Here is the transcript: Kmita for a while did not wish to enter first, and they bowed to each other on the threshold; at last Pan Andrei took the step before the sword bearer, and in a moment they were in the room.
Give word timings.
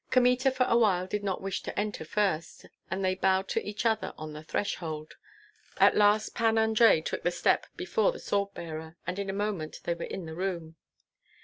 Kmita 0.09 0.49
for 0.49 0.63
a 0.67 0.75
while 0.75 1.05
did 1.05 1.23
not 1.23 1.43
wish 1.43 1.61
to 1.61 1.79
enter 1.79 2.03
first, 2.03 2.65
and 2.89 3.05
they 3.05 3.13
bowed 3.13 3.47
to 3.49 3.63
each 3.63 3.85
other 3.85 4.15
on 4.17 4.33
the 4.33 4.41
threshold; 4.41 5.13
at 5.77 5.95
last 5.95 6.33
Pan 6.33 6.57
Andrei 6.57 7.01
took 7.01 7.21
the 7.21 7.29
step 7.29 7.67
before 7.77 8.11
the 8.11 8.17
sword 8.19 8.51
bearer, 8.55 8.97
and 9.05 9.19
in 9.19 9.29
a 9.29 9.43
moment 9.47 9.81
they 9.83 9.93
were 9.93 10.05
in 10.05 10.25
the 10.25 10.33
room. 10.33 10.75